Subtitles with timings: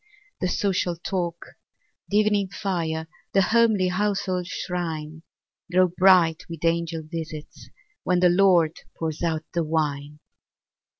[0.39, 1.45] The social talk,
[2.07, 5.21] the evening fire, The homely household shrine,
[5.71, 7.69] Grow bright with angel visits,
[8.03, 10.17] when The Lord pours out the wine.